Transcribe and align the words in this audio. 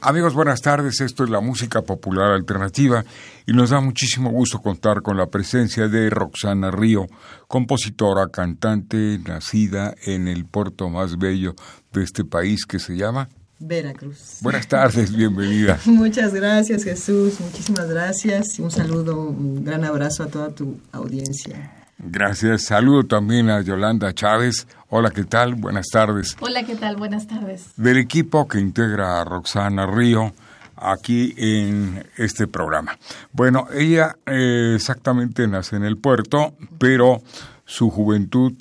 Amigos, 0.00 0.32
buenas 0.32 0.62
tardes. 0.62 1.00
Esto 1.00 1.24
es 1.24 1.30
la 1.30 1.40
música 1.40 1.82
popular 1.82 2.30
alternativa 2.30 3.04
y 3.46 3.52
nos 3.52 3.70
da 3.70 3.80
muchísimo 3.80 4.30
gusto 4.30 4.60
contar 4.60 5.02
con 5.02 5.16
la 5.16 5.26
presencia 5.26 5.88
de 5.88 6.08
Roxana 6.08 6.70
Río, 6.70 7.06
compositora, 7.48 8.28
cantante, 8.28 9.18
nacida 9.26 9.94
en 10.04 10.28
el 10.28 10.44
puerto 10.44 10.88
más 10.88 11.18
bello 11.18 11.56
de 11.92 12.04
este 12.04 12.24
país 12.24 12.64
que 12.64 12.78
se 12.78 12.96
llama 12.96 13.28
Veracruz. 13.58 14.38
Buenas 14.40 14.68
tardes, 14.68 15.12
bienvenida. 15.14 15.80
Muchas 15.86 16.32
gracias 16.32 16.84
Jesús, 16.84 17.40
muchísimas 17.40 17.88
gracias 17.90 18.60
un 18.60 18.70
saludo, 18.70 19.20
un 19.20 19.64
gran 19.64 19.84
abrazo 19.84 20.22
a 20.22 20.28
toda 20.28 20.50
tu 20.50 20.78
audiencia. 20.92 21.87
Gracias. 21.98 22.62
Saludo 22.62 23.04
también 23.04 23.50
a 23.50 23.60
Yolanda 23.60 24.14
Chávez. 24.14 24.66
Hola, 24.88 25.10
¿qué 25.10 25.24
tal? 25.24 25.56
Buenas 25.56 25.88
tardes. 25.88 26.36
Hola, 26.40 26.64
¿qué 26.64 26.76
tal? 26.76 26.96
Buenas 26.96 27.26
tardes. 27.26 27.72
Del 27.76 27.98
equipo 27.98 28.46
que 28.46 28.60
integra 28.60 29.20
a 29.20 29.24
Roxana 29.24 29.86
Río 29.86 30.32
aquí 30.76 31.34
en 31.36 32.06
este 32.16 32.46
programa. 32.46 32.96
Bueno, 33.32 33.66
ella 33.72 34.16
eh, 34.26 34.74
exactamente 34.76 35.48
nace 35.48 35.76
en 35.76 35.84
el 35.84 35.96
puerto, 35.96 36.54
pero 36.78 37.20
su 37.64 37.90
juventud 37.90 38.54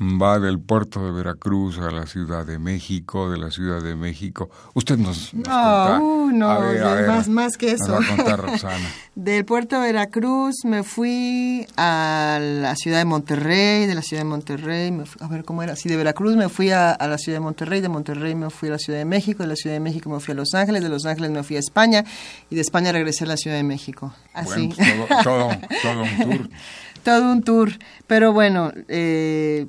va 0.00 0.38
del 0.38 0.58
puerto 0.58 1.04
de 1.04 1.12
Veracruz 1.12 1.78
a 1.78 1.90
la 1.90 2.06
Ciudad 2.06 2.46
de 2.46 2.58
México, 2.58 3.30
de 3.30 3.38
la 3.38 3.50
Ciudad 3.50 3.82
de 3.82 3.94
México. 3.94 4.48
Usted 4.72 4.96
nos, 4.96 5.34
nos 5.34 5.46
no, 5.46 5.98
uh, 6.00 6.30
no, 6.30 6.60
más, 7.06 7.28
más 7.28 7.56
que 7.58 7.72
eso. 7.72 7.88
Nos 7.88 8.00
va 8.00 8.14
a 8.14 8.16
contar, 8.16 8.40
Roxana. 8.46 8.88
del 9.14 9.44
puerto 9.44 9.78
de 9.78 9.92
Veracruz 9.92 10.64
me 10.64 10.84
fui 10.84 11.66
a 11.76 12.38
la 12.40 12.74
ciudad 12.76 12.98
de 12.98 13.04
Monterrey, 13.04 13.86
de 13.86 13.94
la 13.94 14.00
ciudad 14.02 14.22
de 14.22 14.28
Monterrey, 14.28 14.90
me 14.90 15.04
fui, 15.04 15.20
a 15.22 15.28
ver 15.28 15.44
cómo 15.44 15.62
era, 15.62 15.76
sí, 15.76 15.88
de 15.90 15.96
Veracruz 15.96 16.34
me 16.34 16.48
fui 16.48 16.70
a, 16.70 16.92
a, 16.92 17.06
la 17.06 17.18
ciudad 17.18 17.36
de 17.36 17.44
Monterrey, 17.44 17.82
de 17.82 17.88
Monterrey 17.90 18.34
me 18.34 18.48
fui 18.48 18.70
a 18.70 18.72
la 18.72 18.78
Ciudad 18.78 18.98
de 18.98 19.04
México, 19.04 19.42
de 19.42 19.50
la 19.50 19.56
Ciudad 19.56 19.76
de 19.76 19.80
México 19.80 20.08
me 20.08 20.20
fui 20.20 20.32
a 20.32 20.34
Los 20.34 20.54
Ángeles, 20.54 20.82
de 20.82 20.88
Los 20.88 21.04
Ángeles 21.04 21.30
me 21.30 21.42
fui 21.42 21.56
a 21.56 21.58
España 21.58 22.04
y 22.48 22.54
de 22.54 22.62
España 22.62 22.90
regresé 22.90 23.24
a 23.24 23.28
la 23.28 23.36
Ciudad 23.36 23.56
de 23.56 23.64
México. 23.64 24.14
Así. 24.32 24.72
Bueno, 24.76 25.06
todo, 25.22 25.48
todo, 25.50 25.58
todo 25.82 26.02
un 26.02 26.16
tour. 26.16 26.50
todo 27.04 27.32
un 27.32 27.42
tour, 27.42 27.72
pero 28.06 28.32
bueno, 28.32 28.72
eh, 28.88 29.66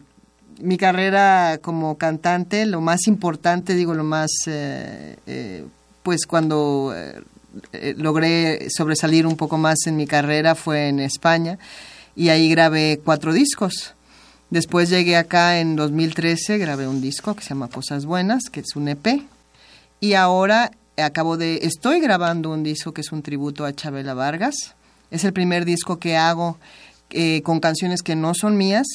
mi 0.64 0.78
carrera 0.78 1.60
como 1.62 1.98
cantante, 1.98 2.66
lo 2.66 2.82
más 2.82 3.08
importante, 3.08 3.76
digo, 3.76 3.94
lo 3.94 4.04
más, 4.04 4.32
eh, 4.48 5.18
eh, 5.26 5.66
pues 6.04 6.26
cuando 6.26 6.94
eh, 6.94 7.94
logré 7.98 8.70
sobresalir 8.70 9.26
un 9.26 9.38
poco 9.38 9.58
más 9.58 9.88
en 9.88 9.96
mi 9.96 10.08
carrera 10.08 10.56
fue 10.56 10.88
en 10.88 11.00
España 11.00 11.58
y 12.16 12.30
ahí 12.30 12.50
grabé 12.50 13.00
cuatro 13.04 13.34
discos. 13.34 13.94
Después 14.50 14.90
llegué 14.90 15.16
acá 15.16 15.60
en 15.60 15.76
2013, 15.76 16.58
grabé 16.58 16.88
un 16.88 17.02
disco 17.02 17.36
que 17.36 17.44
se 17.44 17.50
llama 17.50 17.70
Cosas 17.70 18.06
Buenas, 18.06 18.44
que 18.52 18.60
es 18.60 18.76
un 18.76 18.90
EP. 18.90 19.22
Y 20.02 20.14
ahora 20.14 20.72
acabo 20.98 21.38
de, 21.38 21.60
estoy 21.64 22.02
grabando 22.02 22.52
un 22.52 22.64
disco 22.64 22.94
que 22.94 23.02
es 23.02 23.12
un 23.12 23.22
tributo 23.22 23.64
a 23.64 23.74
Chabela 23.74 24.14
Vargas. 24.14 24.76
Es 25.10 25.24
el 25.24 25.32
primer 25.32 25.64
disco 25.64 26.00
que 26.00 26.18
hago 26.18 26.58
con 27.44 27.60
canciones 27.60 28.02
que 28.02 28.16
no 28.16 28.34
son 28.34 28.58
mías, 28.58 28.88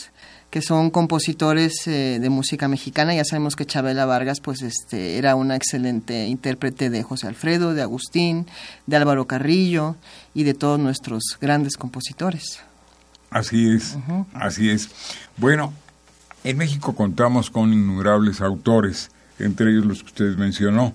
que 0.51 0.63
son 0.63 0.91
compositores 0.91 1.87
eh, 1.87 2.19
de 2.21 2.31
música 2.31 2.69
mexicana. 2.69 3.15
Ya 3.15 3.25
sabemos 3.25 3.57
que 3.57 3.67
Chabela 3.67 4.07
Vargas 4.07 4.41
pues 4.41 4.63
este 4.63 5.19
era 5.19 5.35
una 5.35 5.57
excelente 5.57 6.27
intérprete 6.27 6.91
de 6.91 7.03
José 7.03 7.27
Alfredo, 7.27 7.75
de 7.75 7.83
Agustín, 7.83 8.47
de 8.87 8.97
Álvaro 8.97 9.27
Carrillo 9.27 9.97
y 10.35 10.45
de 10.45 10.55
todos 10.55 10.79
nuestros 10.79 11.23
grandes 11.41 11.77
compositores. 11.77 12.61
Así 13.31 13.71
es, 13.71 13.97
uh 13.97 14.13
-huh. 14.13 14.27
así 14.35 14.71
es. 14.71 14.89
Bueno, 15.37 15.73
en 16.45 16.57
México 16.57 16.95
contamos 16.95 17.51
con 17.51 17.73
innumerables 17.73 18.41
autores, 18.41 19.11
entre 19.39 19.73
ellos 19.73 19.85
los 19.85 20.01
que 20.01 20.07
usted 20.07 20.37
mencionó, 20.37 20.95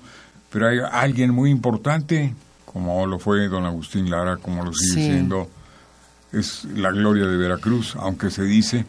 pero 0.49 0.69
hay 0.69 0.79
alguien 0.91 1.31
muy 1.31 1.49
importante, 1.49 2.33
como 2.65 3.05
lo 3.05 3.19
fue 3.19 3.47
don 3.49 3.65
Agustín 3.65 4.09
Lara, 4.09 4.37
como 4.37 4.63
lo 4.63 4.73
sigue 4.73 4.93
sí. 4.93 5.07
siendo, 5.07 5.49
es 6.31 6.63
la 6.63 6.91
gloria 6.91 7.27
de 7.27 7.35
Veracruz, 7.35 7.95
aunque 7.97 8.31
se 8.31 8.43
dice 8.43 8.85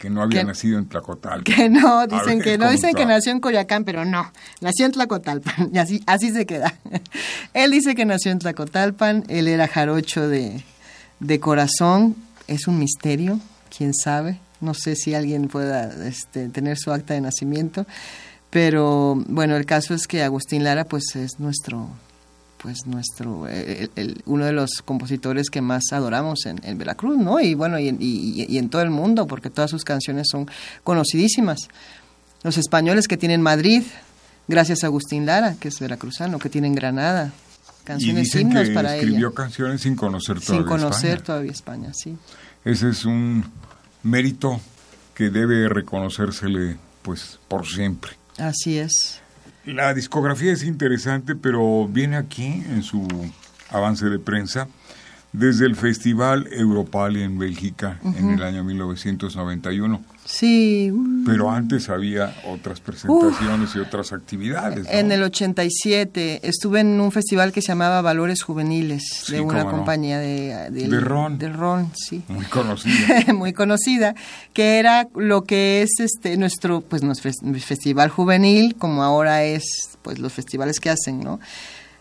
que 0.00 0.08
no 0.08 0.22
había 0.22 0.40
que, 0.40 0.46
nacido 0.46 0.78
en 0.78 0.86
Tlacotalpan. 0.86 1.44
Que 1.44 1.68
no, 1.68 2.06
dicen 2.06 2.38
ver, 2.38 2.42
que 2.42 2.58
no, 2.58 2.70
dicen 2.70 2.94
que 2.94 3.04
nació 3.04 3.32
en 3.32 3.40
Coyoacán, 3.40 3.84
pero 3.84 4.06
no, 4.06 4.32
nació 4.62 4.86
en 4.86 4.92
Tlacotalpan, 4.92 5.70
y 5.74 5.78
así, 5.78 6.02
así 6.06 6.30
se 6.30 6.46
queda. 6.46 6.74
él 7.52 7.70
dice 7.70 7.94
que 7.94 8.06
nació 8.06 8.32
en 8.32 8.38
Tlacotalpan, 8.38 9.24
él 9.28 9.46
era 9.46 9.68
jarocho 9.68 10.26
de, 10.26 10.64
de 11.20 11.38
corazón, 11.38 12.16
es 12.48 12.66
un 12.66 12.78
misterio, 12.78 13.40
quién 13.76 13.92
sabe, 13.92 14.40
no 14.62 14.72
sé 14.72 14.96
si 14.96 15.14
alguien 15.14 15.48
pueda 15.48 15.92
este, 16.08 16.48
tener 16.48 16.78
su 16.78 16.92
acta 16.92 17.12
de 17.12 17.20
nacimiento, 17.20 17.86
pero 18.48 19.22
bueno, 19.28 19.54
el 19.54 19.66
caso 19.66 19.92
es 19.92 20.06
que 20.06 20.22
Agustín 20.22 20.64
Lara 20.64 20.84
pues 20.84 21.14
es 21.14 21.38
nuestro 21.38 21.90
pues 22.62 22.86
nuestro 22.86 23.48
el, 23.48 23.90
el, 23.96 24.22
uno 24.26 24.44
de 24.44 24.52
los 24.52 24.82
compositores 24.84 25.48
que 25.48 25.62
más 25.62 25.84
adoramos 25.92 26.44
en, 26.46 26.60
en 26.62 26.76
Veracruz, 26.76 27.16
¿no? 27.16 27.40
Y 27.40 27.54
bueno, 27.54 27.78
y, 27.78 27.88
y, 27.88 28.46
y, 28.48 28.58
en 28.58 28.68
todo 28.68 28.82
el 28.82 28.90
mundo, 28.90 29.26
porque 29.26 29.48
todas 29.50 29.70
sus 29.70 29.84
canciones 29.84 30.28
son 30.30 30.46
conocidísimas. 30.84 31.68
Los 32.42 32.58
españoles 32.58 33.08
que 33.08 33.16
tienen 33.16 33.40
Madrid, 33.40 33.82
gracias 34.48 34.84
a 34.84 34.88
Agustín 34.88 35.26
Lara, 35.26 35.56
que 35.58 35.68
es 35.68 35.80
veracruzano, 35.80 36.38
que 36.38 36.50
tienen 36.50 36.74
Granada, 36.74 37.32
canciones 37.84 38.34
y 38.34 38.40
himnos 38.40 38.68
que 38.68 38.74
para 38.74 38.96
escribió 38.96 39.28
ella. 39.28 39.34
canciones 39.34 39.80
sin 39.80 39.96
conocer 39.96 40.40
todavía 40.40 40.58
Sin 40.58 40.68
conocer 40.68 41.10
España. 41.10 41.24
todavía 41.24 41.52
España, 41.52 41.92
sí. 41.94 42.16
Ese 42.64 42.90
es 42.90 43.04
un 43.06 43.44
mérito 44.02 44.60
que 45.14 45.30
debe 45.30 45.68
reconocérsele 45.68 46.76
pues 47.02 47.38
por 47.48 47.66
siempre. 47.66 48.12
Así 48.38 48.78
es. 48.78 49.20
La 49.74 49.94
discografía 49.94 50.52
es 50.52 50.64
interesante, 50.64 51.36
pero 51.36 51.86
viene 51.86 52.16
aquí 52.16 52.64
en 52.70 52.82
su 52.82 53.06
avance 53.70 54.06
de 54.06 54.18
prensa 54.18 54.66
desde 55.32 55.64
el 55.66 55.76
Festival 55.76 56.48
Europal 56.52 57.16
en 57.16 57.38
Bélgica 57.38 57.98
uh 58.02 58.08
-huh. 58.10 58.18
en 58.18 58.30
el 58.30 58.42
año 58.42 58.64
1991. 58.64 60.02
Sí. 60.24 60.92
Pero 61.26 61.50
antes 61.50 61.88
había 61.88 62.34
otras 62.46 62.80
presentaciones 62.80 63.74
uh, 63.74 63.78
y 63.78 63.80
otras 63.80 64.12
actividades. 64.12 64.84
¿no? 64.84 64.90
En 64.90 65.10
el 65.12 65.22
87 65.22 66.40
estuve 66.46 66.80
en 66.80 67.00
un 67.00 67.10
festival 67.10 67.52
que 67.52 67.62
se 67.62 67.68
llamaba 67.68 68.00
Valores 68.02 68.42
Juveniles 68.42 69.02
Sí, 69.24 69.32
de 69.32 69.40
una 69.40 69.64
no. 69.64 69.70
compañía 69.70 70.18
de, 70.18 70.70
de, 70.70 70.88
De 70.88 71.00
ron. 71.00 71.38
del 71.38 71.54
ron, 71.54 71.90
sí. 71.96 72.22
Muy 72.28 72.44
conocida. 72.46 73.24
muy 73.34 73.52
conocida, 73.52 74.14
que 74.52 74.78
era 74.78 75.08
lo 75.16 75.42
que 75.44 75.82
es 75.82 75.90
este 75.98 76.36
nuestro 76.36 76.80
pues 76.80 77.02
nuestro 77.02 77.30
fes- 77.30 77.60
festival 77.60 78.08
juvenil, 78.10 78.76
como 78.78 79.02
ahora 79.02 79.44
es 79.44 79.64
pues 80.02 80.18
los 80.18 80.32
festivales 80.32 80.78
que 80.80 80.90
hacen, 80.90 81.20
¿no? 81.20 81.40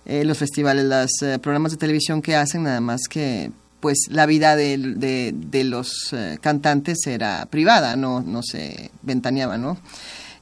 Eh, 0.05 0.23
los 0.23 0.37
festivales, 0.37 0.85
los 0.85 1.21
eh, 1.21 1.39
programas 1.39 1.71
de 1.71 1.77
televisión 1.77 2.21
que 2.21 2.35
hacen, 2.35 2.63
nada 2.63 2.81
más 2.81 3.01
que 3.09 3.51
pues 3.79 4.07
la 4.09 4.25
vida 4.25 4.55
de, 4.55 5.33
de, 5.33 5.63
los 5.63 6.11
eh, 6.11 6.37
cantantes 6.41 7.05
era 7.07 7.45
privada, 7.45 7.95
no, 7.95 8.21
no 8.21 8.41
se 8.43 8.91
ventaneaba, 9.03 9.57
¿no? 9.57 9.77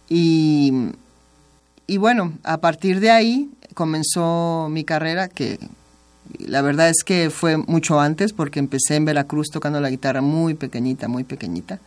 Y, 0.10 0.72
y 1.86 1.98
bueno, 1.98 2.34
a 2.44 2.58
partir 2.58 3.00
de 3.00 3.12
ahí 3.12 3.52
comenzó 3.76 4.70
mi 4.72 4.84
carrera, 4.84 5.28
que 5.28 5.60
la 6.40 6.62
verdad 6.62 6.90
es 6.90 7.04
que 7.06 7.30
fue 7.30 7.58
mucho 7.58 8.00
antes, 8.00 8.34
porque 8.34 8.60
empecé 8.60 8.96
en 8.96 9.06
Veracruz 9.06 9.50
tocando 9.52 9.80
la 9.80 9.90
guitarra 9.90 10.22
muy 10.22 10.56
pequeñita, 10.56 11.08
muy 11.08 11.24
pequeñita, 11.24 11.80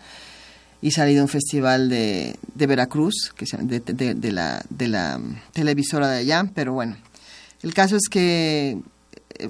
y 0.82 0.93
salí 0.93 1.14
de 1.14 1.22
un 1.22 1.28
festival 1.28 1.88
de, 1.88 2.37
de 2.55 2.67
Veracruz, 2.67 3.32
que 3.37 3.46
se, 3.46 3.56
de, 3.58 3.81
de, 3.81 4.14
de, 4.14 4.32
la, 4.32 4.64
de 4.70 4.88
la 4.88 5.20
televisora 5.52 6.08
de 6.08 6.19
allá, 6.19 6.49
pero 6.55 6.72
bueno, 6.75 6.96
el 7.62 7.74
caso 7.74 7.96
es 7.96 8.08
que 8.10 8.78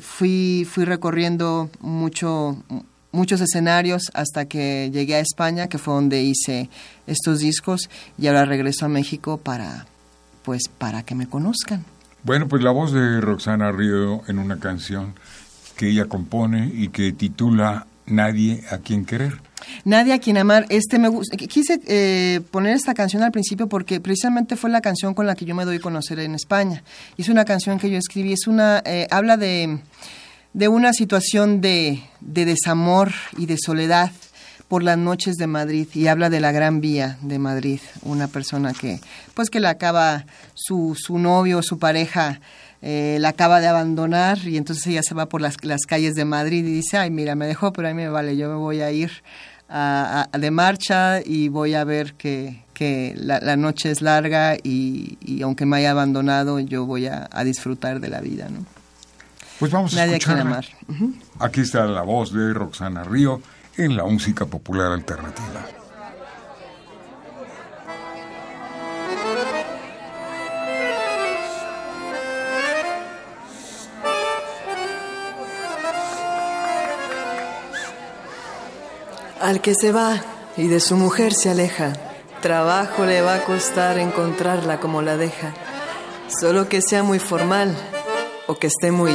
fui, 0.00 0.66
fui 0.68 0.84
recorriendo 0.84 1.70
mucho, 1.80 2.62
muchos 3.12 3.40
escenarios 3.40 4.10
hasta 4.14 4.44
que 4.46 4.90
llegué 4.92 5.16
a 5.16 5.20
España, 5.20 5.68
que 5.68 5.78
fue 5.78 5.94
donde 5.94 6.22
hice 6.22 6.68
estos 7.06 7.40
discos, 7.40 7.90
y 8.18 8.26
ahora 8.26 8.44
regreso 8.44 8.86
a 8.86 8.88
México 8.88 9.38
para, 9.38 9.86
pues, 10.42 10.68
para 10.68 11.02
que 11.02 11.14
me 11.14 11.28
conozcan. 11.28 11.84
Bueno, 12.22 12.48
pues 12.48 12.62
la 12.62 12.70
voz 12.70 12.92
de 12.92 13.20
Roxana 13.20 13.72
Río 13.72 14.22
en 14.28 14.38
una 14.38 14.60
canción 14.60 15.14
que 15.76 15.88
ella 15.88 16.04
compone 16.04 16.70
y 16.74 16.88
que 16.88 17.12
titula 17.12 17.86
Nadie 18.06 18.62
a 18.70 18.78
quien 18.78 19.04
querer. 19.04 19.40
Nadie 19.84 20.12
a 20.12 20.18
quien 20.18 20.36
amar. 20.36 20.66
Este 20.68 20.98
me 20.98 21.10
quise 21.48 21.80
eh, 21.86 22.40
poner 22.50 22.76
esta 22.76 22.94
canción 22.94 23.22
al 23.22 23.32
principio 23.32 23.68
porque 23.68 24.00
precisamente 24.00 24.56
fue 24.56 24.70
la 24.70 24.80
canción 24.80 25.14
con 25.14 25.26
la 25.26 25.34
que 25.34 25.44
yo 25.44 25.54
me 25.54 25.64
doy 25.64 25.76
a 25.76 25.80
conocer 25.80 26.18
en 26.20 26.34
España. 26.34 26.82
Es 27.16 27.28
una 27.28 27.44
canción 27.44 27.78
que 27.78 27.90
yo 27.90 27.98
escribí. 27.98 28.32
Es 28.32 28.46
una 28.46 28.82
eh, 28.84 29.06
habla 29.10 29.36
de, 29.36 29.78
de 30.52 30.68
una 30.68 30.92
situación 30.92 31.60
de, 31.60 32.02
de 32.20 32.44
desamor 32.44 33.12
y 33.36 33.46
de 33.46 33.56
soledad 33.58 34.12
por 34.70 34.84
las 34.84 34.96
noches 34.96 35.34
de 35.34 35.48
Madrid 35.48 35.88
y 35.94 36.06
habla 36.06 36.30
de 36.30 36.38
la 36.38 36.52
Gran 36.52 36.80
Vía 36.80 37.18
de 37.22 37.40
Madrid, 37.40 37.80
una 38.02 38.28
persona 38.28 38.72
que 38.72 39.00
pues 39.34 39.50
que 39.50 39.58
le 39.58 39.66
acaba 39.66 40.26
su, 40.54 40.96
su 40.96 41.18
novio, 41.18 41.60
su 41.60 41.80
pareja 41.80 42.40
eh, 42.82 43.18
la 43.20 43.30
acaba 43.30 43.60
de 43.60 43.66
abandonar 43.66 44.38
y 44.46 44.56
entonces 44.56 44.86
ella 44.86 45.02
se 45.02 45.14
va 45.14 45.26
por 45.26 45.40
las, 45.40 45.56
las 45.64 45.80
calles 45.86 46.14
de 46.14 46.24
Madrid 46.24 46.64
y 46.64 46.72
dice, 46.72 46.98
ay, 46.98 47.10
mira, 47.10 47.34
me 47.34 47.46
dejó, 47.46 47.72
pero 47.72 47.88
a 47.88 47.90
mí 47.90 47.96
me 47.96 48.08
vale, 48.08 48.36
yo 48.36 48.48
me 48.48 48.54
voy 48.54 48.80
a 48.80 48.92
ir 48.92 49.10
a, 49.70 50.28
de 50.32 50.50
marcha 50.50 51.20
y 51.24 51.48
voy 51.48 51.74
a 51.74 51.84
ver 51.84 52.14
que, 52.14 52.64
que 52.74 53.14
la, 53.16 53.56
noche 53.56 53.90
es 53.90 54.02
larga 54.02 54.56
y, 54.56 55.18
y, 55.20 55.42
aunque 55.42 55.66
me 55.66 55.78
haya 55.78 55.92
abandonado, 55.92 56.58
yo 56.58 56.86
voy 56.86 57.06
a, 57.06 57.28
a 57.30 57.44
disfrutar 57.44 58.00
de 58.00 58.08
la 58.08 58.20
vida, 58.20 58.48
¿no? 58.48 58.64
Pues 59.58 59.72
vamos 59.72 59.94
a 59.96 60.06
escuchar. 60.06 60.40
Amar. 60.40 60.64
Aquí 61.38 61.60
está 61.60 61.84
la 61.84 62.02
voz 62.02 62.32
de 62.32 62.54
Roxana 62.54 63.04
Río 63.04 63.42
en 63.76 63.96
la 63.96 64.04
música 64.04 64.46
popular 64.46 64.92
alternativa. 64.92 65.79
Al 79.40 79.62
que 79.62 79.74
se 79.74 79.90
va 79.90 80.20
y 80.58 80.66
de 80.66 80.80
su 80.80 80.96
mujer 80.96 81.32
se 81.32 81.48
aleja, 81.48 81.94
trabajo 82.42 83.06
le 83.06 83.22
va 83.22 83.36
a 83.36 83.44
costar 83.44 83.98
encontrarla 83.98 84.80
como 84.80 85.00
la 85.00 85.16
deja, 85.16 85.54
solo 86.28 86.68
que 86.68 86.82
sea 86.82 87.02
muy 87.02 87.18
formal 87.18 87.74
o 88.48 88.56
que 88.56 88.66
esté 88.66 88.90
muy 88.90 89.12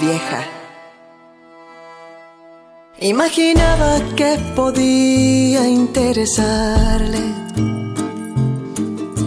vieja. 0.00 0.42
Imaginaba 2.98 4.00
que 4.16 4.38
podía 4.54 5.68
interesarle 5.68 7.20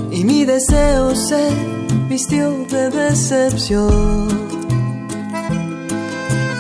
y 0.09 0.23
mi 0.23 0.43
deseo 0.43 1.15
se 1.15 1.49
vistió 2.09 2.65
de 2.65 2.89
decepción. 2.89 4.38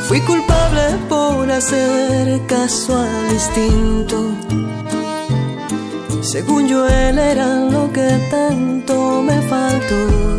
Fui 0.09 0.19
culpable 0.21 0.85
por 1.07 1.49
hacer 1.49 2.45
caso 2.47 2.97
al 2.97 3.31
instinto. 3.31 4.17
Según 6.21 6.67
yo, 6.67 6.85
él 6.85 7.17
era 7.17 7.47
lo 7.73 7.93
que 7.93 8.09
tanto 8.29 9.21
me 9.21 9.41
faltó 9.43 10.29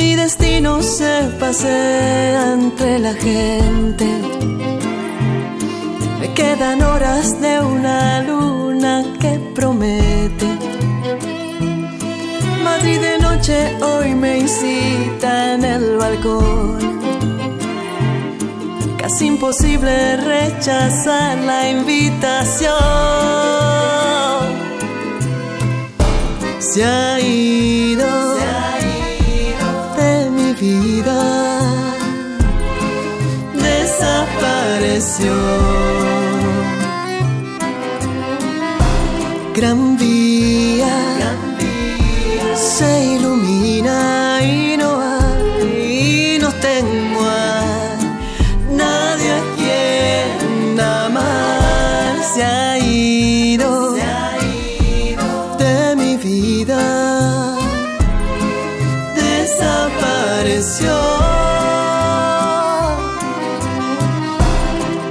mi 0.00 0.14
destino 0.14 0.82
se 0.82 1.30
pasea 1.38 2.54
entre 2.54 2.98
la 2.98 3.12
gente. 3.12 4.06
Me 6.18 6.32
quedan 6.32 6.82
horas 6.82 7.38
de 7.38 7.60
una 7.60 8.22
luna 8.22 9.04
que 9.20 9.38
promete. 9.54 10.48
Madrid 12.64 12.98
de 12.98 13.18
noche 13.18 13.56
hoy 13.82 14.14
me 14.14 14.38
incita 14.38 15.54
en 15.54 15.64
el 15.64 15.98
balcón. 15.98 16.99
Casi 19.10 19.26
imposible 19.26 20.16
rechazar 20.18 21.36
la 21.38 21.68
invitación. 21.68 22.70
Se 26.60 26.84
ha 26.84 27.18
ido 27.18 28.06
vida 30.60 31.60
desapareció. 33.54 35.32
Gran 39.56 39.96
vía, 39.98 40.19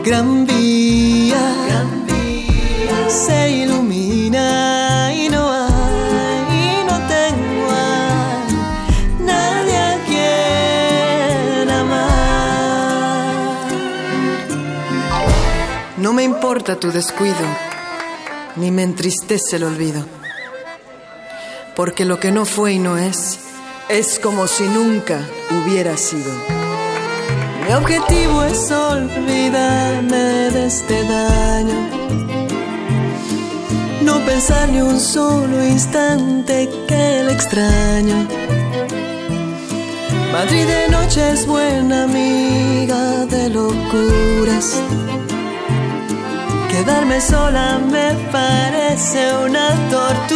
Gran 0.03 0.45
vía, 0.45 1.41
Gran 1.67 2.05
vía 2.05 3.09
se 3.09 3.49
ilumina 3.51 5.13
y 5.13 5.29
no 5.29 5.51
hay, 5.51 6.43
y 6.55 6.83
no 6.85 6.97
tengo 7.07 7.69
a 7.71 8.45
nadie 9.19 9.77
a 9.77 9.97
quien 10.07 11.69
amar. 11.69 13.33
No 15.97 16.13
me 16.13 16.23
importa 16.23 16.79
tu 16.79 16.91
descuido, 16.91 17.35
ni 18.55 18.71
me 18.71 18.83
entristece 18.83 19.57
el 19.57 19.63
olvido, 19.65 20.05
porque 21.75 22.05
lo 22.05 22.19
que 22.19 22.31
no 22.31 22.45
fue 22.45 22.73
y 22.73 22.79
no 22.79 22.97
es 22.97 23.39
es 23.89 24.19
como 24.19 24.47
si 24.47 24.63
nunca 24.63 25.19
hubiera 25.51 25.97
sido. 25.97 26.68
Mi 27.69 27.75
objetivo 27.75 28.43
es 28.45 28.71
olvidarme 28.71 30.49
de 30.55 30.65
este 30.65 31.03
daño. 31.03 31.79
No 34.01 34.25
pensar 34.25 34.69
ni 34.69 34.81
un 34.81 34.99
solo 34.99 35.63
instante 35.63 36.67
que 36.87 37.19
el 37.19 37.29
extraño. 37.29 38.27
Madrid 40.31 40.65
de 40.65 40.89
noche 40.89 41.31
es 41.31 41.45
buena 41.45 42.05
amiga 42.05 43.27
de 43.27 43.51
locuras. 43.51 44.81
Quedarme 46.71 47.21
sola 47.21 47.77
me 47.77 48.15
parece 48.31 49.31
una 49.45 49.75
tortura 49.91 50.28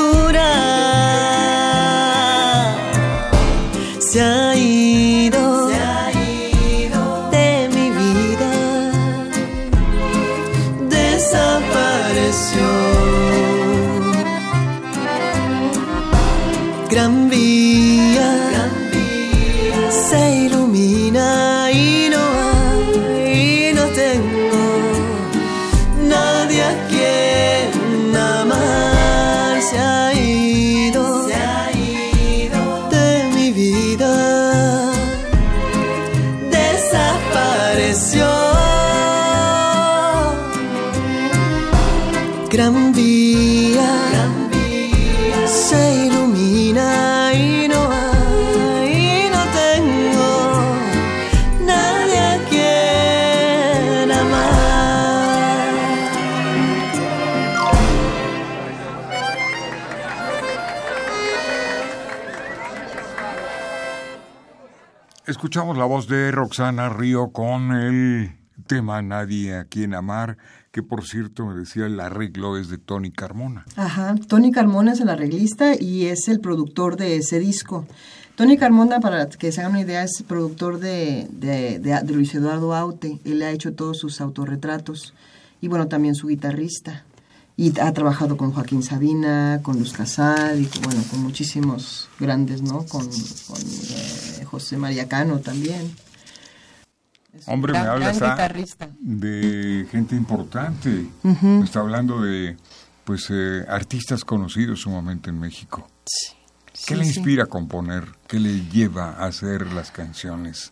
Escuchamos 65.43 65.77
la 65.77 65.83
voz 65.83 66.07
de 66.07 66.31
Roxana 66.31 66.87
Río 66.87 67.33
con 67.33 67.73
el 67.73 68.31
tema 68.65 69.01
Nadie 69.01 69.57
a 69.57 69.65
quien 69.65 69.93
amar, 69.93 70.37
que 70.71 70.83
por 70.83 71.05
cierto 71.05 71.45
me 71.45 71.53
decía 71.53 71.85
el 71.85 71.99
arreglo 71.99 72.55
es 72.57 72.69
de 72.69 72.77
Tony 72.77 73.11
Carmona. 73.11 73.65
Ajá, 73.75 74.15
Tony 74.29 74.51
Carmona 74.51 74.93
es 74.93 75.01
el 75.01 75.09
arreglista 75.09 75.73
y 75.77 76.05
es 76.05 76.29
el 76.29 76.39
productor 76.39 76.95
de 76.95 77.17
ese 77.17 77.39
disco. 77.39 77.85
Tony 78.35 78.55
Carmona, 78.55 79.01
para 79.01 79.27
que 79.27 79.51
se 79.51 79.59
hagan 79.59 79.73
una 79.73 79.81
idea, 79.81 80.03
es 80.03 80.23
productor 80.25 80.79
de, 80.79 81.27
de, 81.29 82.01
Luis 82.13 82.33
Eduardo 82.33 82.73
Aute. 82.73 83.19
Él 83.25 83.41
ha 83.41 83.51
hecho 83.51 83.73
todos 83.73 83.97
sus 83.97 84.21
autorretratos 84.21 85.13
y 85.59 85.67
bueno, 85.67 85.89
también 85.89 86.15
su 86.15 86.27
guitarrista. 86.27 87.03
Y 87.55 87.79
ha 87.79 87.93
trabajado 87.93 88.35
con 88.35 88.51
Joaquín 88.51 88.81
Sabina, 88.81 89.59
con 89.61 89.77
Luz 89.77 89.93
Casal 89.93 90.59
y 90.59 90.69
bueno, 90.83 91.03
con 91.11 91.21
muchísimos 91.21 92.09
grandes, 92.19 92.61
¿no? 92.63 92.85
Con, 92.85 93.07
eh, 93.07 94.43
José 94.45 94.77
María 94.77 95.07
Cano 95.07 95.39
también. 95.39 95.95
Hombre, 97.45 97.73
me 97.73 97.79
hablas 97.79 98.19
de 98.99 99.87
gente 99.91 100.15
importante. 100.15 101.07
está 101.63 101.79
hablando 101.79 102.21
de 102.21 102.57
pues 103.03 103.27
eh, 103.29 103.65
artistas 103.67 104.23
conocidos 104.23 104.81
sumamente 104.81 105.29
en 105.29 105.39
México. 105.39 105.87
¿Qué 106.85 106.95
le 106.95 107.05
inspira 107.05 107.43
a 107.43 107.47
componer? 107.47 108.05
¿Qué 108.27 108.39
le 108.39 108.65
lleva 108.65 109.11
a 109.11 109.25
hacer 109.25 109.71
las 109.73 109.91
canciones? 109.91 110.71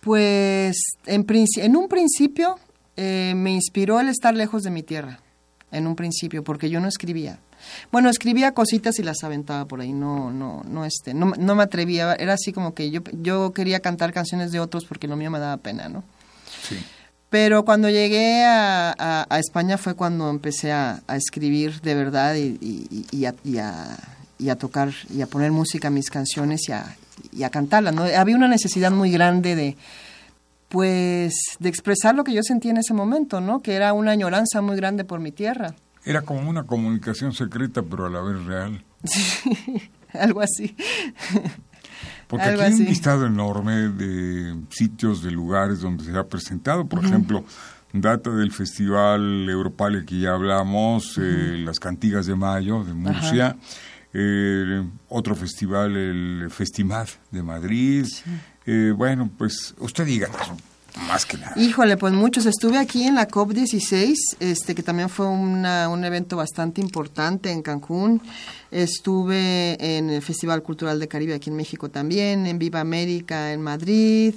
Pues 0.00 0.76
en, 1.06 1.26
en 1.28 1.76
un 1.76 1.88
principio 1.88 2.58
eh, 2.96 3.32
me 3.36 3.52
inspiró 3.52 4.00
el 4.00 4.08
estar 4.08 4.34
lejos 4.34 4.62
de 4.62 4.70
mi 4.70 4.82
tierra, 4.82 5.20
en 5.74 5.86
un 5.86 5.96
principio, 5.96 6.42
porque 6.44 6.70
yo 6.70 6.80
no 6.80 6.88
escribía. 6.88 7.38
Bueno, 7.90 8.08
escribía 8.08 8.52
cositas 8.52 8.98
y 8.98 9.02
las 9.02 9.22
aventaba 9.24 9.66
por 9.66 9.80
ahí, 9.80 9.92
no, 9.92 10.30
no, 10.30 10.62
no, 10.66 10.84
este, 10.84 11.14
no, 11.14 11.32
no 11.38 11.54
me 11.54 11.62
atrevía, 11.62 12.14
era 12.14 12.34
así 12.34 12.52
como 12.52 12.74
que 12.74 12.90
yo, 12.90 13.00
yo 13.12 13.52
quería 13.52 13.80
cantar 13.80 14.12
canciones 14.12 14.52
de 14.52 14.60
otros 14.60 14.84
porque 14.84 15.08
lo 15.08 15.16
mío 15.16 15.30
me 15.30 15.38
daba 15.38 15.56
pena, 15.56 15.88
¿no? 15.88 16.04
Sí. 16.68 16.76
Pero 17.30 17.64
cuando 17.64 17.90
llegué 17.90 18.44
a, 18.44 18.94
a, 19.28 19.38
España 19.40 19.76
fue 19.76 19.94
cuando 19.94 20.30
empecé 20.30 20.70
a, 20.70 21.02
a 21.08 21.16
escribir 21.16 21.80
de 21.80 21.94
verdad 21.96 22.36
y, 22.36 22.56
y, 22.60 23.06
y, 23.10 23.24
a, 23.24 23.34
y, 24.38 24.48
a, 24.48 24.56
tocar 24.56 24.92
y 25.12 25.20
a 25.20 25.26
poner 25.26 25.50
música 25.50 25.88
a 25.88 25.90
mis 25.90 26.10
canciones 26.10 26.68
y 26.68 26.72
a, 26.72 26.96
y 27.32 27.42
a 27.42 27.50
cantarlas. 27.50 27.92
¿no? 27.92 28.04
Había 28.04 28.36
una 28.36 28.46
necesidad 28.46 28.92
muy 28.92 29.10
grande 29.10 29.56
de, 29.56 29.76
pues, 30.74 31.34
de 31.60 31.68
expresar 31.68 32.16
lo 32.16 32.24
que 32.24 32.34
yo 32.34 32.42
sentía 32.42 32.72
en 32.72 32.78
ese 32.78 32.94
momento, 32.94 33.40
¿no? 33.40 33.60
Que 33.60 33.74
era 33.74 33.92
una 33.92 34.10
añoranza 34.10 34.60
muy 34.60 34.74
grande 34.74 35.04
por 35.04 35.20
mi 35.20 35.30
tierra. 35.30 35.76
Era 36.04 36.22
como 36.22 36.50
una 36.50 36.64
comunicación 36.64 37.32
secreta, 37.32 37.80
pero 37.82 38.06
a 38.06 38.10
la 38.10 38.20
vez 38.20 38.44
real. 38.44 38.84
Sí, 39.04 39.90
algo 40.12 40.40
así. 40.40 40.74
Porque 42.26 42.46
aquí 42.46 42.60
hay 42.60 42.72
un 42.72 42.84
listado 42.86 43.26
enorme 43.26 43.90
de 43.90 44.56
sitios, 44.70 45.22
de 45.22 45.30
lugares 45.30 45.80
donde 45.80 46.02
se 46.02 46.18
ha 46.18 46.26
presentado. 46.26 46.86
Por 46.86 47.04
ejemplo, 47.04 47.44
data 47.92 48.30
del 48.30 48.50
Festival 48.50 49.48
Europal 49.48 50.04
que 50.04 50.18
ya 50.18 50.32
hablamos, 50.34 51.18
eh, 51.18 51.62
las 51.64 51.78
Cantigas 51.78 52.26
de 52.26 52.34
Mayo 52.34 52.82
de 52.82 52.94
Murcia. 52.94 53.56
Eh, 54.16 54.84
otro 55.08 55.34
festival, 55.34 55.96
el 55.96 56.48
Festimad 56.50 57.08
de 57.32 57.42
Madrid. 57.42 58.06
Eh, 58.64 58.92
bueno, 58.96 59.28
pues 59.36 59.74
usted 59.78 60.06
diga, 60.06 60.28
más 61.08 61.26
que 61.26 61.36
nada. 61.36 61.52
Híjole, 61.56 61.96
pues 61.96 62.12
muchos. 62.12 62.46
Estuve 62.46 62.78
aquí 62.78 63.02
en 63.02 63.16
la 63.16 63.26
COP16, 63.26 64.14
este, 64.38 64.76
que 64.76 64.84
también 64.84 65.08
fue 65.08 65.26
una, 65.26 65.88
un 65.88 66.04
evento 66.04 66.36
bastante 66.36 66.80
importante 66.80 67.50
en 67.50 67.62
Cancún. 67.62 68.22
Estuve 68.70 69.76
en 69.96 70.10
el 70.10 70.22
Festival 70.22 70.62
Cultural 70.62 71.00
de 71.00 71.08
Caribe 71.08 71.34
aquí 71.34 71.50
en 71.50 71.56
México 71.56 71.90
también, 71.90 72.46
en 72.46 72.58
Viva 72.60 72.80
América 72.80 73.52
en 73.52 73.62
Madrid, 73.62 74.34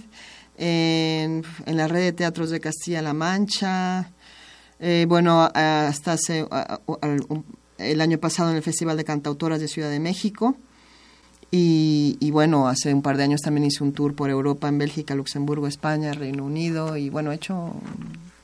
en, 0.58 1.44
en 1.68 1.78
la 1.78 1.88
red 1.88 2.02
de 2.02 2.14
teatros 2.14 2.50
de 2.50 2.60
Castilla-La 2.60 3.14
Mancha. 3.14 4.10
Eh, 4.80 5.06
bueno, 5.08 5.50
hasta 5.54 6.14
hace, 6.14 6.48
el 7.78 8.02
año 8.02 8.18
pasado 8.18 8.50
en 8.50 8.58
el 8.58 8.64
Festival 8.64 8.98
de 8.98 9.04
Cantautoras 9.04 9.60
de 9.60 9.68
Ciudad 9.68 9.90
de 9.90 10.00
México. 10.00 10.58
Y, 11.50 12.30
bueno, 12.32 12.68
hace 12.68 12.94
un 12.94 13.02
par 13.02 13.16
de 13.16 13.24
años 13.24 13.42
también 13.42 13.66
hice 13.66 13.82
un 13.84 13.94
tour 13.94 14.14
por 14.14 14.30
Europa, 14.30 14.68
en 14.68 14.78
Bélgica, 14.78 15.16
Luxemburgo, 15.16 15.68
España, 15.68 16.12
Reino 16.14 16.44
Unido 16.44 16.98
y 16.98 17.10
bueno, 17.10 17.32
he 17.32 17.36
hecho 17.36 17.74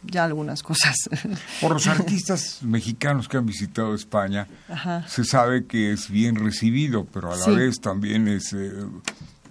ya 0.03 0.23
algunas 0.23 0.63
cosas. 0.63 0.95
Por 1.61 1.73
los 1.73 1.87
artistas 1.87 2.59
mexicanos 2.61 3.27
que 3.27 3.37
han 3.37 3.45
visitado 3.45 3.93
España, 3.93 4.47
se 5.07 5.25
sabe 5.25 5.65
que 5.65 5.91
es 5.91 6.09
bien 6.09 6.35
recibido, 6.35 7.05
pero 7.05 7.33
a 7.33 7.35
la 7.35 7.47
vez 7.47 7.81
también 7.81 8.27
es 8.27 8.53
eh, 8.53 8.71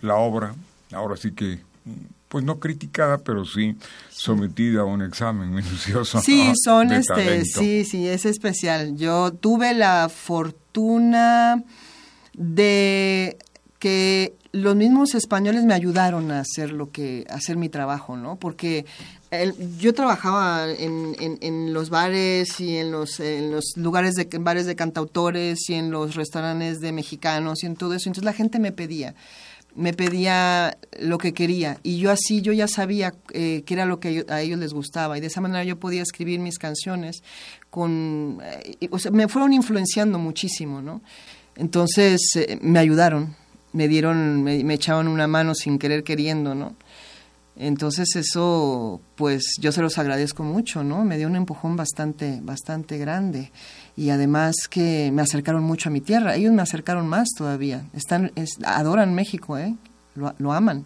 la 0.01 0.17
obra, 0.17 0.55
ahora 0.93 1.17
sí 1.17 1.33
que, 1.33 1.61
pues 2.33 2.47
no 2.47 2.59
criticada, 2.59 3.19
pero 3.19 3.45
sí 3.45 3.77
sometida 4.09 4.81
a 4.81 4.85
un 4.85 5.03
examen 5.03 5.51
minucioso. 5.55 6.19
Sí, 6.23 6.51
son 6.65 6.91
este, 6.91 7.45
sí, 7.45 7.85
sí, 7.85 8.09
es 8.09 8.25
especial. 8.25 8.97
Yo 8.97 9.35
tuve 9.35 9.75
la 9.75 10.09
fortuna 10.09 11.63
de 12.33 13.37
que 13.79 14.35
los 14.53 14.75
mismos 14.75 15.15
españoles 15.15 15.67
me 15.67 15.75
ayudaron 15.75 16.31
a 16.31 16.41
hacer 16.41 16.73
lo 16.73 16.91
que 16.91 17.27
hacer 17.29 17.59
mi 17.59 17.69
trabajo 17.69 18.17
no 18.17 18.37
porque 18.37 18.87
yo 19.79 19.93
trabajaba 19.95 20.71
en, 20.71 21.17
en, 21.19 21.73
los 21.73 21.89
bares 21.89 22.61
y 22.61 22.77
en 22.77 22.93
los, 22.93 23.19
en 23.19 23.51
los 23.51 23.73
lugares 23.77 24.15
de 24.15 24.29
bares 24.39 24.67
de 24.67 24.77
cantautores 24.77 25.71
y 25.71 25.75
en 25.75 25.91
los 25.91 26.15
restaurantes 26.15 26.81
de 26.81 26.93
mexicanos 26.93 27.63
y 27.63 27.67
en 27.67 27.77
todo 27.77 27.95
eso 27.95 28.09
entonces 28.09 28.25
la 28.25 28.35
gente 28.35 28.59
me 28.59 28.73
pedía 28.73 29.15
me 29.75 29.93
pedía 29.93 30.77
lo 31.01 31.19
que 31.19 31.33
quería. 31.33 31.79
Y 31.83 31.99
yo 31.99 32.11
así 32.11 32.43
yo 32.43 32.53
ya 32.53 32.69
sabía 32.69 33.15
eh, 33.33 33.63
qué 33.67 33.75
era 33.75 33.87
lo 33.87 34.01
que 34.01 34.25
a 34.29 34.41
ellos 34.41 34.59
les 34.59 34.73
gustaba. 34.73 35.17
Y 35.17 35.21
de 35.21 35.29
esa 35.29 35.41
manera 35.41 35.65
yo 35.65 35.79
podía 35.79 36.03
escribir 36.03 36.41
mis 36.41 36.59
canciones 36.59 37.23
con 37.71 38.41
eh, 38.43 38.89
o 38.91 38.99
sea, 38.99 39.11
me 39.11 39.29
fueron 39.29 39.53
influenciando 39.53 40.19
muchísimo 40.19 40.83
no 40.83 41.01
entonces 41.57 42.21
eh, 42.37 42.59
me 42.63 42.79
ayudaron, 42.79 43.37
me 43.73 43.89
dieron, 43.89 44.43
me, 44.43 44.75
echaban 44.75 45.09
una 45.09 45.27
mano 45.27 45.55
sin 45.55 45.79
querer 45.79 46.05
queriendo, 46.05 46.55
¿no? 46.55 46.75
Entonces 47.63 48.17
eso, 48.17 49.01
pues 49.15 49.43
yo 49.61 49.71
se 49.71 49.83
los 49.83 49.97
agradezco 49.99 50.43
mucho, 50.43 50.83
¿no? 50.83 51.05
Me 51.05 51.17
dio 51.17 51.29
un 51.29 51.37
empujón 51.37 51.77
bastante, 51.77 52.41
bastante 52.43 52.99
grande 52.99 53.53
y 53.97 54.11
además 54.11 54.55
que 54.69 55.11
me 55.13 55.23
acercaron 55.23 55.63
mucho 55.63 55.89
a 55.89 55.93
mi 55.93 56.01
tierra. 56.01 56.35
Ellos 56.35 56.53
me 56.53 56.63
acercaron 56.63 57.07
más 57.07 57.29
todavía. 57.37 57.85
Están, 57.95 58.33
adoran 58.65 59.15
México, 59.15 59.57
¿eh? 59.59 59.77
Lo, 60.17 60.35
lo 60.39 60.53
aman. 60.53 60.85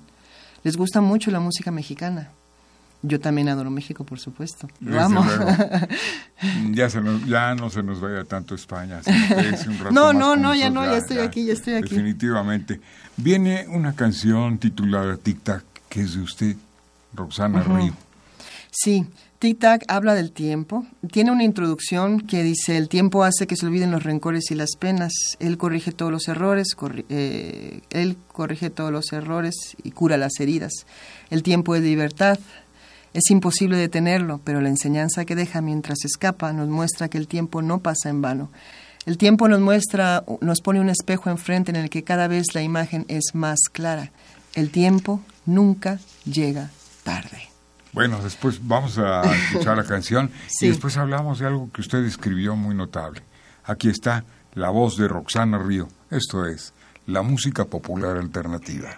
Les 0.64 0.76
gusta 0.76 1.00
mucho 1.00 1.30
la 1.30 1.40
música 1.40 1.70
mexicana. 1.70 2.30
Yo 3.02 3.20
también 3.20 3.48
adoro 3.48 3.70
México, 3.70 4.04
por 4.04 4.18
supuesto. 4.18 4.68
Vamos. 4.80 5.26
ya, 6.72 6.88
ya 7.26 7.54
no 7.54 7.70
se 7.70 7.82
nos 7.82 8.00
vaya 8.00 8.24
tanto 8.24 8.54
España. 8.54 9.00
no, 9.92 10.12
no, 10.12 10.34
no, 10.34 10.54
ya 10.54 10.70
no, 10.70 10.84
ya, 10.84 10.96
estoy 10.96 11.18
aquí, 11.18 11.46
ya 11.46 11.52
estoy 11.52 11.74
aquí. 11.74 11.90
Definitivamente. 11.90 12.80
Viene 13.16 13.66
una 13.68 13.94
canción 13.94 14.58
titulada 14.58 15.16
Tic 15.16 15.42
Tac, 15.42 15.64
que 15.88 16.00
es 16.02 16.14
de 16.14 16.20
usted, 16.22 16.56
Roxana 17.16 17.62
Río. 17.62 17.92
Sí, 18.70 19.06
Tic 19.38 19.58
Tac 19.58 19.84
habla 19.88 20.14
del 20.14 20.32
tiempo. 20.32 20.86
Tiene 21.10 21.30
una 21.30 21.44
introducción 21.44 22.20
que 22.20 22.42
dice, 22.42 22.76
el 22.76 22.88
tiempo 22.88 23.22
hace 23.22 23.46
que 23.46 23.56
se 23.56 23.66
olviden 23.66 23.90
los 23.90 24.02
rencores 24.02 24.50
y 24.50 24.54
las 24.54 24.70
penas. 24.78 25.12
Él 25.40 25.58
corrige 25.58 25.92
todos 25.92 26.10
los 26.10 26.28
errores, 26.28 26.68
eh, 27.08 27.80
él 27.90 28.16
corrige 28.32 28.70
todos 28.70 28.92
los 28.92 29.12
errores 29.12 29.54
y 29.82 29.90
cura 29.90 30.16
las 30.16 30.40
heridas. 30.40 30.72
El 31.30 31.42
tiempo 31.42 31.74
es 31.74 31.82
libertad, 31.82 32.38
es 33.12 33.30
imposible 33.30 33.76
detenerlo, 33.76 34.40
pero 34.44 34.60
la 34.60 34.68
enseñanza 34.68 35.24
que 35.24 35.36
deja 35.36 35.60
mientras 35.60 36.04
escapa 36.04 36.52
nos 36.52 36.68
muestra 36.68 37.08
que 37.08 37.18
el 37.18 37.28
tiempo 37.28 37.62
no 37.62 37.80
pasa 37.80 38.08
en 38.08 38.22
vano. 38.22 38.50
El 39.06 39.18
tiempo 39.18 39.48
nos 39.48 39.60
muestra, 39.60 40.24
nos 40.40 40.60
pone 40.60 40.80
un 40.80 40.88
espejo 40.88 41.30
enfrente 41.30 41.70
en 41.70 41.76
el 41.76 41.90
que 41.90 42.04
cada 42.04 42.26
vez 42.26 42.54
la 42.54 42.62
imagen 42.62 43.04
es 43.08 43.34
más 43.34 43.58
clara. 43.70 44.12
El 44.54 44.70
tiempo 44.70 45.20
nunca 45.44 46.00
llega 46.24 46.70
tarde. 47.06 47.48
Bueno, 47.92 48.20
después 48.22 48.58
vamos 48.66 48.98
a 48.98 49.22
escuchar 49.46 49.76
la 49.76 49.84
canción 49.84 50.30
y 50.60 50.68
después 50.68 50.98
hablamos 50.98 51.38
de 51.38 51.46
algo 51.46 51.70
que 51.72 51.80
usted 51.80 52.04
escribió 52.04 52.56
muy 52.56 52.74
notable. 52.74 53.22
Aquí 53.64 53.88
está 53.88 54.24
la 54.54 54.70
voz 54.70 54.98
de 54.98 55.08
Roxana 55.08 55.58
Río. 55.58 55.88
Esto 56.10 56.44
es 56.44 56.74
la 57.06 57.22
música 57.22 57.64
popular 57.64 58.16
alternativa. 58.16 58.94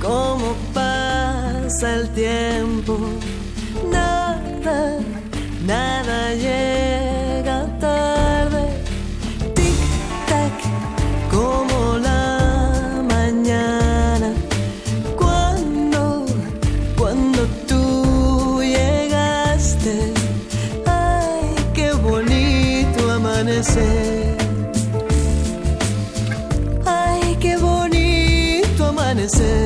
cómo 0.00 0.56
pasa 0.74 1.94
el 1.94 2.10
tiempo, 2.10 2.98
nada 5.64 6.34
llega 6.34 7.66
tarde, 7.78 8.64
tic 9.54 9.80
tac, 10.28 10.52
como 11.30 11.98
la 11.98 13.02
mañana, 13.08 14.32
cuando, 15.16 16.26
cuando 16.98 17.46
tú 17.68 18.60
llegaste, 18.62 20.12
ay, 20.86 21.54
qué 21.74 21.92
bonito 21.92 23.10
amanecer. 23.10 24.36
Ay, 26.84 27.36
qué 27.40 27.56
bonito 27.56 28.86
amanecer. 28.86 29.61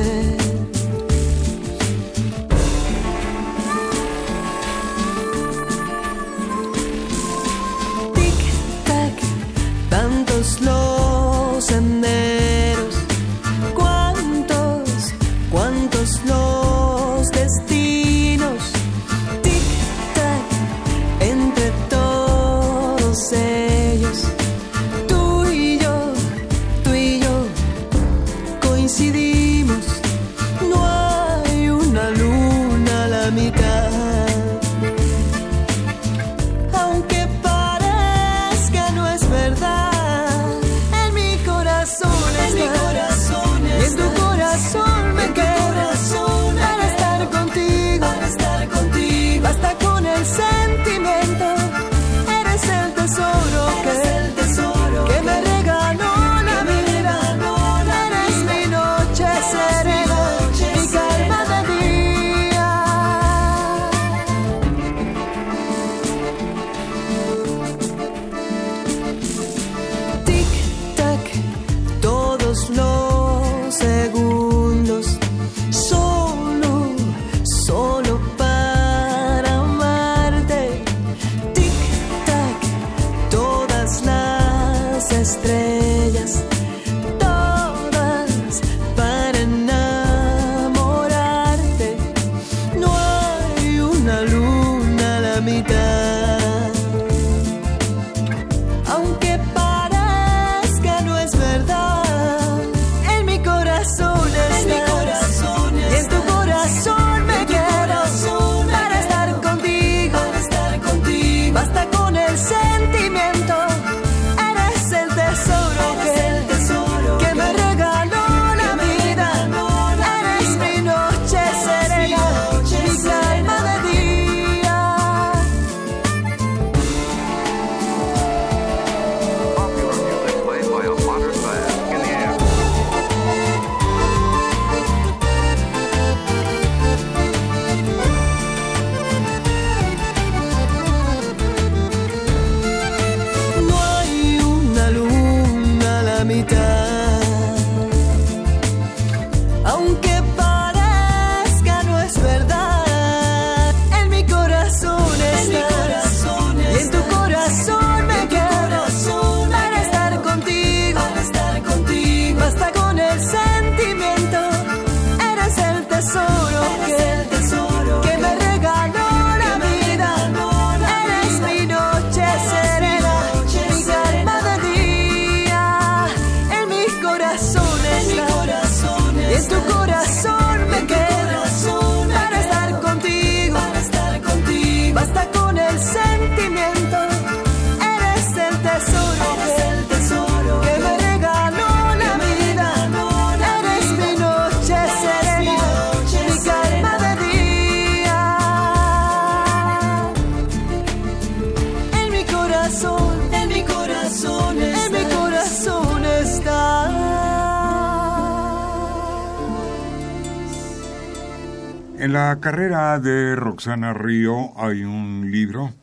En 211.97 212.13
la 212.13 212.37
carrera 212.39 212.99
de 212.99 213.35
Roxana 213.35 213.93
Río 213.93 214.51
hay 214.59 214.83
un 214.83 215.29
libro 215.31 215.73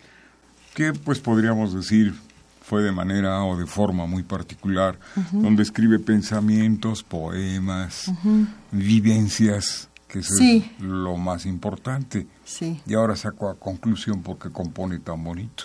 que 0.75 0.93
pues 0.93 1.19
podríamos 1.21 1.75
decir 1.75 2.15
fue 2.63 2.83
de 2.83 2.93
manera 2.93 3.43
o 3.45 3.57
de 3.59 3.67
forma 3.67 4.07
muy 4.07 4.23
particular, 4.23 4.99
donde 5.33 5.63
escribe 5.63 5.99
pensamientos, 5.99 7.03
poemas, 7.03 8.11
vivencias, 8.71 9.91
que 10.09 10.21
eso 10.21 10.35
Sí. 10.37 10.73
es 10.79 10.83
lo 10.83 11.17
más 11.19 11.45
importante. 11.45 12.27
Sí, 12.45 12.81
Y 12.87 12.95
ahora 12.95 13.17
saco 13.17 13.51
a 13.51 13.59
conclusión 13.59 14.23
porque 14.23 14.51
compone 14.51 14.99
tan 15.01 15.23
bonito. 15.23 15.65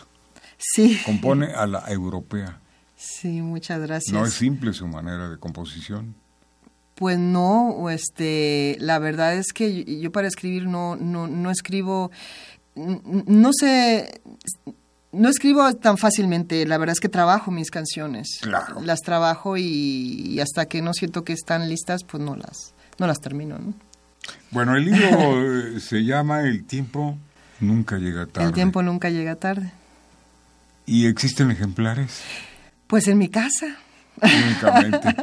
sí. 0.58 1.00
Compone 1.06 1.46
a 1.54 1.66
la 1.68 1.86
europea. 1.90 2.60
Sí, 2.98 3.42
muchas 3.42 3.80
gracias. 3.80 4.12
No 4.14 4.26
es 4.26 4.34
simple 4.34 4.74
su 4.74 4.86
manera 4.86 5.30
de 5.30 5.38
composición. 5.38 6.16
Pues 7.00 7.18
no, 7.18 7.90
este, 7.90 8.76
la 8.82 9.00
verdad 9.00 9.34
es 9.36 9.54
que 9.54 9.86
yo, 9.86 10.02
yo 10.02 10.12
para 10.12 10.28
escribir 10.28 10.66
no, 10.66 10.98
no, 10.98 11.28
no 11.28 11.50
escribo, 11.50 12.12
no 12.76 13.52
sé, 13.58 14.20
no 15.14 15.30
escribo 15.30 15.74
tan 15.76 15.98
fácilmente. 15.98 16.66
La 16.66 16.78
verdad 16.78 16.92
es 16.92 17.00
que 17.00 17.08
trabajo 17.08 17.52
mis 17.52 17.72
canciones. 17.72 18.40
Claro. 18.42 18.82
Las 18.82 19.00
trabajo 19.00 19.56
y, 19.56 19.64
y 19.64 20.42
hasta 20.42 20.66
que 20.66 20.82
no 20.82 20.94
siento 20.94 21.24
que 21.24 21.32
están 21.32 21.70
listas, 21.70 22.04
pues 22.04 22.22
no 22.22 22.36
las, 22.36 22.74
no 22.98 23.08
las 23.08 23.22
termino. 23.22 23.58
¿no? 23.58 23.74
Bueno, 24.52 24.76
el 24.76 24.84
libro 24.84 25.68
eh, 25.78 25.80
se 25.80 26.04
llama 26.04 26.42
El 26.42 26.66
tiempo 26.66 27.18
nunca 27.62 27.98
llega 27.98 28.26
tarde. 28.26 28.50
El 28.50 28.54
tiempo 28.54 28.84
nunca 28.84 29.10
llega 29.10 29.36
tarde. 29.36 29.72
¿Y 30.86 31.06
existen 31.06 31.50
ejemplares? 31.50 32.24
Pues 32.88 33.08
en 33.08 33.20
mi 33.20 33.30
casa. 33.30 33.78
Únicamente. 34.22 35.16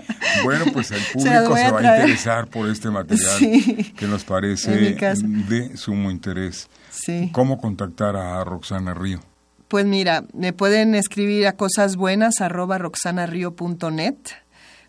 bueno, 0.44 0.64
pues 0.72 0.90
el 0.90 1.00
público 1.12 1.56
se 1.56 1.70
va 1.70 1.78
a 1.80 1.96
interesar 1.98 2.46
por 2.48 2.68
este 2.68 2.90
material 2.90 3.38
Sí. 3.38 3.92
que 3.96 4.06
nos 4.06 4.24
parece 4.24 4.94
de 4.94 5.76
sumo 5.76 6.10
interés. 6.10 6.68
Sí. 6.90 7.30
¿Cómo 7.32 7.58
contactar 7.60 8.16
a 8.16 8.42
Roxana 8.44 8.94
Río? 8.94 9.20
Pues 9.68 9.84
mira, 9.84 10.24
me 10.32 10.52
pueden 10.52 10.94
escribir 10.94 11.46
a 11.46 11.52
cosas 11.56 11.96
buenas 11.96 12.40
arroba 12.40 12.78
roxanario.net 12.78 14.14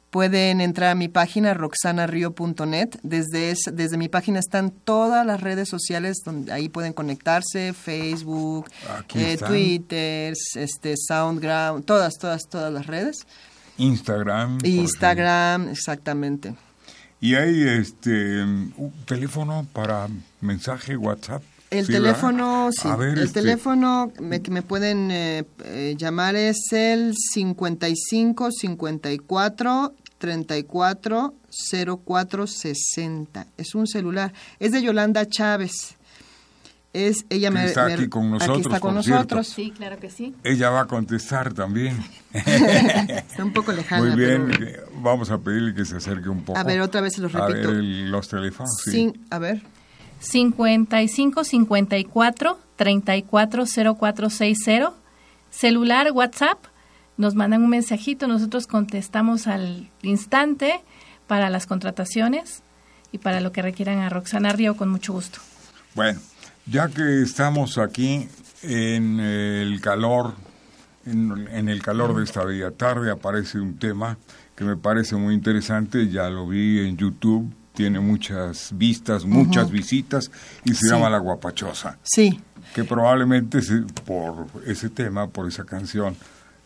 pueden 0.09 0.61
entrar 0.61 0.91
a 0.91 0.95
mi 0.95 1.09
página 1.09 1.53
roxanario.net. 1.53 2.89
Desde, 3.03 3.51
es- 3.51 3.69
desde 3.73 3.97
mi 3.97 4.07
página 4.07 4.39
están 4.39 4.71
todas 4.71 5.25
las 5.25 5.41
redes 5.41 5.67
sociales 5.67 6.17
donde 6.23 6.51
ahí 6.53 6.69
pueden 6.69 6.93
conectarse, 6.93 7.73
Facebook, 7.73 8.67
eh. 9.15 9.37
Twitter, 9.37 10.33
este, 10.55 10.93
Soundground, 10.97 11.85
todas, 11.85 12.13
todas, 12.19 12.43
todas 12.49 12.71
las 12.71 12.87
redes. 12.87 13.17
Instagram. 13.77 14.59
Instagram, 14.63 15.69
exactamente. 15.69 16.55
Y 17.19 17.35
hay 17.35 17.63
este 17.67 18.43
un 18.43 18.93
teléfono 19.05 19.65
para 19.73 20.07
mensaje, 20.41 20.95
WhatsApp. 20.97 21.41
El 21.69 21.85
¿sí, 21.85 21.91
teléfono, 21.91 22.69
sí. 22.71 22.87
Ver, 22.97 23.17
el 23.17 23.23
este, 23.25 23.41
teléfono 23.41 24.11
me- 24.21 24.41
que 24.41 24.51
me 24.51 24.61
pueden 24.61 25.11
eh, 25.11 25.43
eh, 25.65 25.95
llamar 25.97 26.35
es 26.35 26.71
el 26.71 27.13
55 27.33 28.51
54 28.51 29.93
34 30.17 31.33
04 31.49 32.47
60. 32.47 33.47
Es 33.57 33.75
un 33.75 33.85
celular. 33.87 34.33
Es 34.59 34.71
de 34.71 34.81
Yolanda 34.81 35.27
Chávez. 35.27 35.96
Es 36.93 37.25
ella 37.29 37.49
Que 37.49 37.53
me 37.53 37.65
está 37.65 37.85
me- 37.85 37.93
aquí 37.93 38.07
con 38.07 38.23
Aquí 38.25 38.31
nosotros, 38.33 38.65
está 38.65 38.79
con 38.79 38.95
nosotros. 38.95 39.47
Sí, 39.47 39.71
claro 39.71 39.99
que 39.99 40.09
sí. 40.09 40.33
Ella 40.43 40.69
va 40.71 40.81
a 40.81 40.85
contestar 40.85 41.53
también. 41.53 41.97
Está 42.33 43.43
un 43.43 43.53
poco 43.53 43.71
lejana. 43.71 44.03
Muy 44.03 44.15
bien, 44.15 44.47
pero- 44.49 44.65
eh, 44.67 44.79
vamos 45.01 45.29
a 45.29 45.37
pedirle 45.37 45.75
que 45.75 45.85
se 45.85 45.97
acerque 45.97 46.29
un 46.29 46.43
poco. 46.43 46.57
A 46.57 46.63
ver, 46.63 46.81
otra 46.81 47.01
vez 47.01 47.13
se 47.13 47.21
los 47.21 47.33
A 47.35 47.47
repito. 47.47 47.67
ver, 47.69 47.77
el- 47.77 48.09
los 48.11 48.27
teléfonos. 48.29 48.71
sí. 48.83 48.91
Sin- 48.91 49.25
a 49.29 49.37
ver. 49.39 49.61
55 50.19 51.43
54 51.43 52.59
34 52.75 53.65
0460. 53.65 54.93
Celular, 55.51 56.11
WhatsApp. 56.11 56.57
Nos 57.17 57.33
mandan 57.35 57.63
un 57.63 57.69
mensajito, 57.69 58.27
nosotros 58.27 58.67
contestamos 58.67 59.47
al 59.47 59.89
instante 60.03 60.79
para 61.25 61.49
las 61.49 61.65
contrataciones 61.65 62.61
y 63.11 63.17
para 63.17 63.41
lo 63.41 63.51
que 63.51 63.61
requieran 63.63 63.99
a 63.99 64.09
Roxana 64.09 64.53
Río 64.53 64.75
con 64.77 64.89
mucho 64.89 65.13
gusto. 65.13 65.39
Bueno, 65.95 66.19
ya 66.69 66.87
que 66.89 67.21
estamos 67.21 67.77
aquí 67.77 68.27
en 68.63 69.19
el 69.19 69.79
calor, 69.81 70.33
en, 71.05 71.47
en 71.51 71.69
el 71.69 71.81
calor 71.81 72.15
de 72.15 72.23
esta 72.23 72.43
bella 72.43 72.71
tarde, 72.71 73.11
aparece 73.11 73.59
un 73.59 73.77
tema 73.77 74.17
que 74.55 74.63
me 74.63 74.75
parece 74.75 75.15
muy 75.15 75.33
interesante, 75.35 76.09
ya 76.09 76.29
lo 76.29 76.47
vi 76.47 76.79
en 76.79 76.97
YouTube, 76.97 77.51
tiene 77.73 77.99
muchas 77.99 78.69
vistas, 78.75 79.23
muchas 79.25 79.69
visitas 79.69 80.31
y 80.65 80.69
se 80.73 80.87
Sí. 80.87 80.89
llama 80.89 81.09
La 81.11 81.19
Guapachosa, 81.19 81.99
Sí, 82.03 82.39
que 82.73 82.83
probablemente 82.83 83.59
por 84.03 84.47
ese 84.65 84.89
tema, 84.89 85.27
por 85.27 85.47
esa 85.47 85.63
canción, 85.63 86.15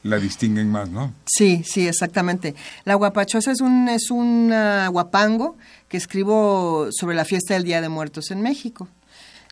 la 0.03 0.17
distinguen 0.17 0.71
más, 0.71 0.89
¿no? 0.89 1.13
Sí, 1.27 1.63
sí, 1.65 1.87
exactamente. 1.87 2.55
La 2.85 2.95
guapachosa 2.95 3.51
es 3.51 3.61
un 3.61 3.87
es 3.87 4.09
un 4.09 4.51
ah, 4.51 4.87
guapango 4.87 5.57
que 5.89 5.97
escribo 5.97 6.87
sobre 6.91 7.15
la 7.15 7.23
fiesta 7.25 7.53
del 7.53 7.65
Día 7.65 7.81
de 7.81 7.89
Muertos 7.89 8.31
en 8.31 8.41
México. 8.41 8.87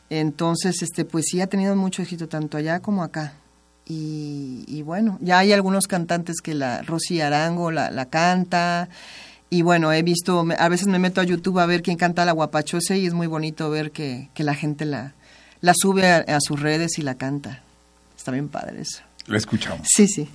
Entonces, 0.09 0.81
este, 0.81 1.05
pues 1.05 1.25
sí 1.29 1.41
ha 1.41 1.47
tenido 1.47 1.75
mucho 1.75 2.01
éxito 2.01 2.27
tanto 2.27 2.57
allá 2.57 2.79
como 2.79 3.03
acá. 3.03 3.33
Y, 3.85 4.65
y 4.67 4.81
bueno, 4.81 5.17
ya 5.21 5.39
hay 5.39 5.51
algunos 5.51 5.87
cantantes 5.87 6.41
que 6.41 6.53
la 6.53 6.81
Rosy 6.83 7.21
Arango 7.21 7.71
la, 7.71 7.91
la 7.91 8.05
canta. 8.05 8.89
Y 9.49 9.63
bueno, 9.63 9.91
he 9.91 10.03
visto, 10.03 10.45
a 10.57 10.69
veces 10.69 10.87
me 10.87 10.99
meto 10.99 11.21
a 11.21 11.23
YouTube 11.23 11.59
a 11.59 11.65
ver 11.65 11.81
quién 11.81 11.97
canta 11.97 12.25
la 12.25 12.33
guapachosa 12.33 12.95
y 12.95 13.07
es 13.07 13.13
muy 13.13 13.27
bonito 13.27 13.69
ver 13.69 13.91
que, 13.91 14.29
que 14.35 14.43
la 14.43 14.53
gente 14.53 14.85
la, 14.85 15.13
la 15.61 15.73
sube 15.75 16.07
a, 16.07 16.17
a 16.17 16.39
sus 16.39 16.59
redes 16.59 16.99
y 16.99 17.01
la 17.01 17.15
canta. 17.15 17.63
Está 18.15 18.31
bien 18.31 18.49
padre 18.49 18.81
eso. 18.81 19.01
La 19.25 19.37
escuchamos. 19.37 19.87
Sí, 19.89 20.07
sí. 20.07 20.29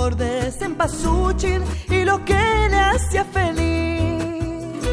Flor 0.00 0.16
de 0.16 0.50
cempasúchil 0.50 1.62
y 1.88 2.04
lo 2.04 2.24
que 2.24 2.68
le 2.70 2.78
hacía 2.78 3.24
feliz. 3.24 4.84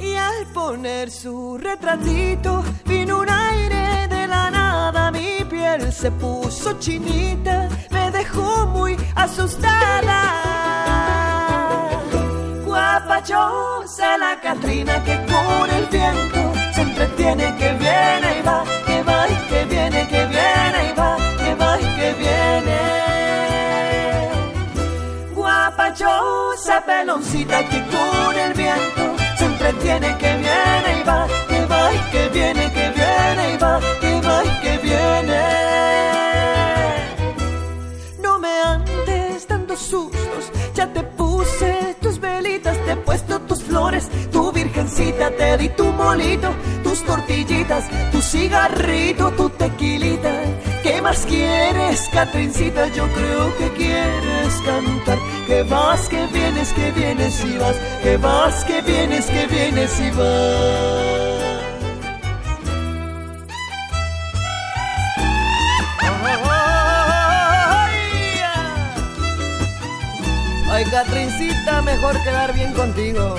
Y 0.00 0.14
al 0.14 0.46
poner 0.52 1.10
su 1.10 1.56
retratito 1.58 2.62
vino 2.84 3.20
un 3.20 3.30
aire 3.30 4.08
de 4.08 4.26
la 4.26 4.50
nada, 4.50 5.10
mi 5.10 5.44
piel 5.48 5.90
se 5.92 6.10
puso 6.10 6.78
chinita, 6.78 7.68
me 7.90 8.10
dejó 8.10 8.66
muy 8.66 8.96
asustada 9.14 10.20
guapachosa 12.66 14.16
la 14.18 14.40
Catrina 14.40 15.02
que 15.02 15.16
con 15.32 15.70
el 15.78 15.86
viento 15.86 16.52
se 16.74 16.82
entretiene 16.82 17.56
que 17.56 17.72
viene 17.72 17.89
Peloncita 26.86 27.68
que 27.68 27.84
con 27.86 28.36
el 28.36 28.54
viento 28.54 29.16
se 29.38 29.44
entretiene 29.44 30.16
que 30.18 30.36
viene 30.36 31.00
y 31.00 31.02
va, 31.06 31.26
que 31.48 31.66
va 31.66 31.92
y 31.94 31.98
que 32.10 32.28
viene, 32.28 32.72
que 32.72 32.90
viene 32.90 33.54
y 33.54 33.56
va, 33.58 33.80
que 34.00 34.20
va 34.20 34.44
y 34.44 34.60
que 34.62 34.78
viene. 34.78 35.40
No 38.22 38.38
me 38.38 38.48
andes 38.62 39.46
dando 39.46 39.76
sustos, 39.76 40.50
ya 40.74 40.92
te 40.92 41.02
puse 41.02 41.96
tus 42.00 42.18
velitas, 42.18 42.76
te 42.84 42.92
he 42.92 42.96
puesto 42.96 43.40
tus 43.42 43.62
flores, 43.62 44.08
tu 44.32 44.50
virgencita, 44.50 45.30
te 45.30 45.58
di 45.58 45.68
tu 45.70 45.84
molito, 45.92 46.50
tortillitas, 47.04 47.84
tu 48.12 48.20
cigarrito, 48.20 49.30
tu 49.32 49.48
tequilita. 49.50 50.32
¿Qué 50.82 51.02
más 51.02 51.26
quieres, 51.26 52.08
Catrincita? 52.12 52.88
Yo 52.88 53.06
creo 53.12 53.56
que 53.58 53.68
quieres 53.70 54.54
cantar. 54.64 55.18
Que 55.46 55.62
vas, 55.64 56.08
que 56.08 56.26
vienes, 56.28 56.72
que 56.72 56.90
vienes 56.92 57.44
y 57.44 57.58
vas. 57.58 57.76
Que 58.02 58.16
vas, 58.16 58.64
que 58.64 58.80
vienes, 58.82 59.26
que 59.26 59.46
vienes 59.46 60.00
y 60.00 60.10
vas. 60.10 61.40
Ay, 70.72 70.84
Catrincita, 70.84 71.82
mejor 71.82 72.22
quedar 72.22 72.54
bien 72.54 72.72
contigo. 72.72 73.34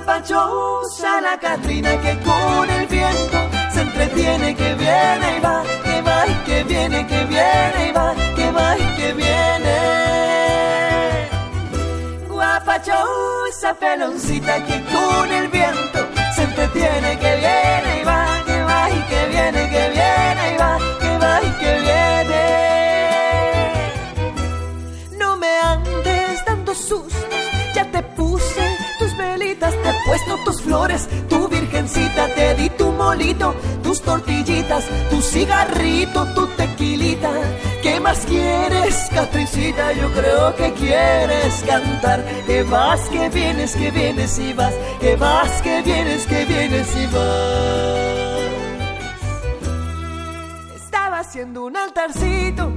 Guapachosa 0.00 1.20
la 1.20 1.38
Catrina 1.38 1.90
que 2.00 2.18
con 2.20 2.70
el 2.70 2.86
viento 2.86 3.38
se 3.70 3.82
entretiene 3.82 4.56
que 4.56 4.74
viene 4.74 5.36
y 5.36 5.40
va, 5.40 5.62
que 5.84 6.00
va 6.00 6.26
y 6.26 6.34
que 6.46 6.64
viene, 6.64 7.06
que 7.06 7.24
viene 7.26 7.88
y 7.90 7.92
va, 7.92 8.14
que 8.34 8.50
va 8.50 8.78
y 8.78 8.96
que 8.96 9.12
viene. 9.12 9.76
Guapachosa 12.28 13.74
peloncita 13.74 14.64
que 14.64 14.82
con 14.84 15.30
el 15.30 15.48
viento 15.48 16.08
se 16.34 16.44
entretiene 16.44 17.18
que 17.18 17.36
viene 17.36 18.00
y 18.00 18.04
va, 18.04 18.42
que 18.46 18.62
va 18.62 18.90
y 18.90 19.02
que 19.02 19.26
viene, 19.26 19.68
que 19.68 19.90
viene 19.90 20.54
y 20.54 20.56
va, 20.56 20.78
que 20.98 21.18
va 21.18 21.42
y 21.42 21.50
que 21.60 21.78
viene. 21.80 22.59
Flores, 30.90 31.08
tu 31.28 31.48
virgencita, 31.48 32.26
te 32.34 32.54
di 32.54 32.70
tu 32.70 32.90
molito, 32.92 33.54
tus 33.82 34.00
tortillitas, 34.02 34.84
tu 35.10 35.20
cigarrito, 35.20 36.26
tu 36.34 36.46
tequilita. 36.48 37.30
¿Qué 37.82 38.00
más 38.00 38.20
quieres, 38.26 39.08
Catricita? 39.14 39.92
Yo 39.92 40.12
creo 40.12 40.54
que 40.56 40.72
quieres 40.74 41.64
cantar. 41.66 42.24
Que 42.46 42.62
vas, 42.62 43.00
que 43.08 43.28
vienes, 43.28 43.74
que 43.74 43.90
vienes 43.90 44.38
y 44.38 44.52
vas. 44.52 44.74
Que 45.00 45.16
vas, 45.16 45.62
que 45.62 45.82
vienes, 45.82 46.26
que 46.26 46.44
vienes 46.44 46.88
y 46.96 47.06
vas. 47.06 48.40
Estaba 50.74 51.20
haciendo 51.20 51.64
un 51.64 51.76
altarcito 51.76 52.72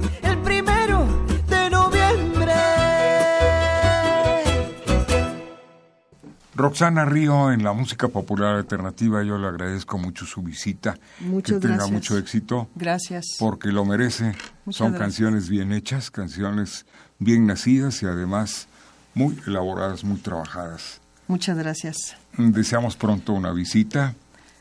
Roxana 6.56 7.04
Río 7.04 7.50
en 7.52 7.64
la 7.64 7.72
música 7.72 8.08
popular 8.08 8.54
alternativa, 8.56 9.22
yo 9.24 9.38
le 9.38 9.48
agradezco 9.48 9.98
mucho 9.98 10.24
su 10.24 10.42
visita. 10.42 10.96
Muchas 11.20 11.56
que 11.56 11.60
tenga 11.60 11.74
gracias. 11.76 11.92
mucho 11.92 12.18
éxito. 12.18 12.68
Gracias. 12.74 13.26
porque 13.38 13.68
lo 13.72 13.84
merece. 13.84 14.34
Muchas 14.64 14.78
Son 14.78 14.92
gracias. 14.92 14.98
canciones 15.00 15.48
bien 15.48 15.72
hechas, 15.72 16.10
canciones 16.10 16.86
bien 17.18 17.46
nacidas 17.46 18.02
y 18.02 18.06
además 18.06 18.68
muy 19.14 19.36
elaboradas, 19.46 20.04
muy 20.04 20.18
trabajadas. 20.18 21.00
Muchas 21.26 21.56
gracias. 21.56 22.16
Deseamos 22.36 22.96
pronto 22.96 23.32
una 23.32 23.52
visita 23.52 24.14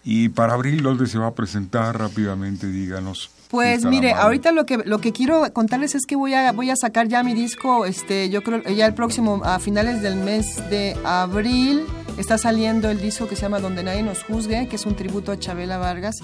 Y 0.05 0.29
para 0.29 0.53
abril, 0.53 0.81
¿dónde 0.83 1.07
se 1.07 1.17
va 1.17 1.27
a 1.27 1.33
presentar 1.33 1.97
rápidamente? 1.97 2.67
Díganos. 2.67 3.29
Pues 3.53 3.85
mire, 3.85 4.13
ahorita 4.13 4.51
lo 4.51 4.65
que 4.65 4.77
lo 4.77 4.97
que 4.97 5.11
quiero 5.11 5.43
contarles 5.53 5.93
es 5.93 6.07
que 6.07 6.15
voy 6.15 6.33
a 6.33 6.53
voy 6.53 6.71
a 6.71 6.75
sacar 6.75 7.07
ya 7.07 7.21
mi 7.21 7.35
disco, 7.35 7.85
este, 7.85 8.31
yo 8.31 8.41
creo 8.41 8.63
ya 8.63 8.87
el 8.87 8.95
próximo 8.95 9.41
a 9.43 9.59
finales 9.59 10.01
del 10.01 10.15
mes 10.15 10.67
de 10.71 10.97
abril 11.03 11.85
está 12.17 12.39
saliendo 12.39 12.89
el 12.89 12.99
disco 12.99 13.27
que 13.27 13.35
se 13.35 13.43
llama 13.43 13.59
Donde 13.59 13.83
nadie 13.83 14.01
nos 14.01 14.23
juzgue, 14.23 14.67
que 14.67 14.75
es 14.75 14.87
un 14.87 14.95
tributo 14.95 15.31
a 15.31 15.37
Chabela 15.37 15.77
Vargas. 15.77 16.15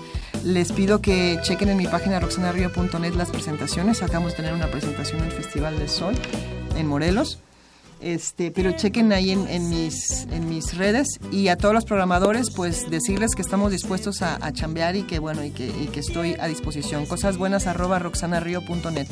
Les 0.43 0.71
pido 0.71 1.01
que 1.03 1.37
chequen 1.43 1.69
en 1.69 1.77
mi 1.77 1.85
página 1.85 2.19
roxanario.net 2.19 3.13
las 3.13 3.29
presentaciones. 3.29 4.01
Acabamos 4.01 4.31
de 4.31 4.37
tener 4.37 4.55
una 4.55 4.65
presentación 4.65 5.19
en 5.19 5.25
el 5.27 5.31
Festival 5.31 5.77
del 5.77 5.89
Sol 5.89 6.15
en 6.77 6.87
Morelos. 6.87 7.43
Este, 8.01 8.51
pero 8.51 8.71
chequen 8.71 9.11
ahí 9.11 9.31
en, 9.31 9.47
en 9.47 9.69
mis, 9.69 10.25
en 10.31 10.47
mis 10.47 10.77
redes 10.77 11.19
y 11.31 11.49
a 11.49 11.57
todos 11.57 11.73
los 11.73 11.85
programadores, 11.85 12.49
pues 12.55 12.89
decirles 12.89 13.35
que 13.35 13.41
estamos 13.41 13.71
dispuestos 13.71 14.21
a, 14.21 14.37
a 14.45 14.53
chambear 14.53 14.95
y 14.95 15.03
que 15.03 15.19
bueno, 15.19 15.43
y 15.43 15.51
que, 15.51 15.67
y 15.67 15.87
que 15.87 15.99
estoy 15.99 16.35
a 16.39 16.47
disposición. 16.47 17.05
Cosas 17.05 17.37
buenas 17.37 17.67
arroba 17.67 17.99
roxanario.net. 17.99 19.07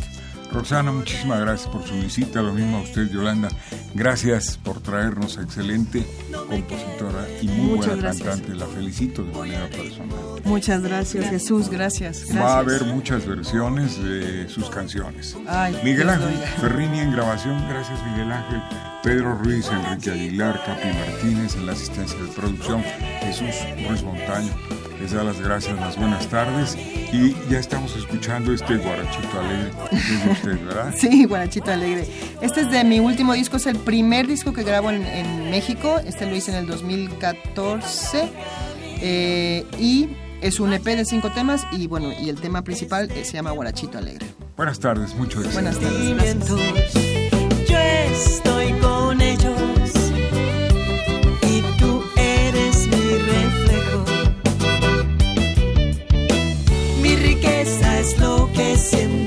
Roxana, 0.51 0.91
muchísimas 0.91 1.39
gracias 1.39 1.69
por 1.69 1.85
su 1.85 1.93
visita, 1.95 2.41
lo 2.41 2.53
mismo 2.53 2.77
a 2.77 2.81
usted, 2.81 3.09
Yolanda. 3.09 3.49
Gracias 3.93 4.57
por 4.57 4.79
traernos 4.81 5.37
a 5.37 5.41
excelente 5.43 6.05
compositora 6.31 7.27
y 7.41 7.47
muy 7.47 7.71
Muchas 7.71 7.87
buena 7.87 8.01
gracias. 8.03 8.27
cantante. 8.29 8.55
La 8.55 8.65
felicito 8.67 9.23
de 9.23 9.31
manera 9.33 9.67
personal. 9.69 10.17
Muchas 10.45 10.81
gracias, 10.81 11.29
Jesús, 11.29 11.69
gracias. 11.69 12.19
gracias. 12.25 12.43
Va 12.43 12.55
a 12.55 12.59
haber 12.59 12.85
muchas 12.85 13.25
versiones 13.25 14.01
de 14.01 14.47
sus 14.49 14.69
canciones. 14.69 15.35
Ay, 15.47 15.77
Miguel 15.83 16.09
Ángel. 16.09 16.33
Ferrini 16.59 16.99
en 16.99 17.11
grabación, 17.11 17.67
gracias 17.69 17.99
Miguel 18.05 18.31
Ángel. 18.31 18.61
Pedro 19.03 19.35
Ruiz, 19.35 19.69
Enrique 19.69 20.11
Aguilar, 20.11 20.61
Capi 20.65 20.87
Martínez 20.87 21.55
en 21.55 21.65
la 21.65 21.73
asistencia 21.73 22.17
de 22.17 22.27
producción, 22.29 22.83
Jesús 23.21 23.55
Ruiz 23.87 24.03
Montaño. 24.03 24.51
Les 24.99 25.11
da 25.11 25.23
las 25.23 25.39
gracias, 25.39 25.79
las 25.79 25.95
buenas 25.97 26.27
tardes 26.27 26.75
y 27.13 27.35
ya 27.49 27.59
estamos 27.59 27.95
escuchando 27.95 28.51
este 28.51 28.77
guarachito 28.77 29.39
alegre. 29.39 29.71
Es 29.91 30.25
de 30.25 30.31
usted, 30.31 30.65
¿verdad? 30.65 30.93
Sí, 30.97 31.25
Guarachito 31.25 31.71
Alegre. 31.71 32.07
Este 32.41 32.61
es 32.61 32.71
de 32.71 32.83
mi 32.83 32.99
último 32.99 33.33
disco, 33.33 33.57
es 33.57 33.67
el 33.67 33.77
primer 33.77 34.27
disco 34.27 34.53
que 34.53 34.63
grabo 34.63 34.89
en, 34.91 35.05
en 35.05 35.49
México. 35.51 35.99
Este 36.05 36.25
lo 36.25 36.35
hice 36.35 36.51
en 36.51 36.57
el 36.57 36.67
2014. 36.67 38.29
eh, 39.01 39.65
y 39.79 40.09
es 40.41 40.59
un 40.59 40.73
EP 40.73 40.83
de 40.83 41.05
cinco 41.05 41.31
temas 41.31 41.65
y 41.71 41.87
bueno, 41.87 42.11
y 42.19 42.29
el 42.29 42.39
tema 42.39 42.63
principal 42.63 43.09
eh, 43.11 43.25
se 43.25 43.33
llama 43.33 43.51
Guarachito 43.51 43.97
Alegre. 43.97 44.25
Buenas 44.55 44.79
tardes, 44.79 45.15
mucho 45.15 45.39
éxito. 45.39 45.53
Buenas 45.53 45.79
tardes. 45.79 46.43
gracias. 46.53 46.97
Es 57.99 58.17
lo 58.19 58.49
que 58.53 58.77
siento, 58.77 59.26